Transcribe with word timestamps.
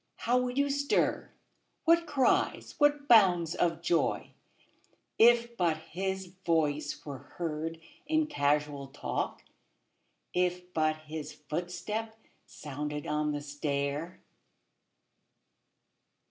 How 0.15 0.39
would 0.39 0.57
you 0.57 0.71
stir, 0.71 1.29
what 1.85 2.07
cries, 2.07 2.73
what 2.79 3.07
bounds 3.07 3.53
of 3.53 3.83
joy, 3.83 4.31
If 5.19 5.55
but 5.55 5.77
his 5.77 6.25
voice 6.43 7.05
were 7.05 7.19
heard 7.19 7.79
in 8.07 8.25
casual 8.25 8.87
talk, 8.87 9.43
If 10.33 10.73
but 10.73 10.95
his 11.01 11.33
footstep 11.33 12.17
sounded 12.47 13.05
on 13.05 13.31
the 13.31 13.41
stair 13.41 14.23